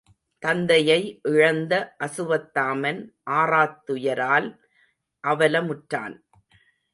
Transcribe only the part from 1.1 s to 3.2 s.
இழந்த அசுவத்தாமன்